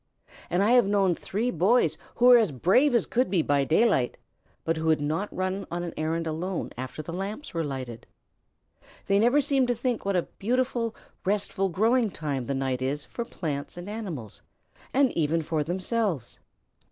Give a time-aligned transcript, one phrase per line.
[0.49, 4.17] And I have known three boys who were as brave as could be by daylight,
[4.63, 8.07] but who would not run on an errand alone after the lamps were lighted.
[9.05, 13.23] They never seemed to think what a beautiful, restful, growing time the night is for
[13.23, 14.41] plants and animals,
[14.91, 16.39] and even for themselves.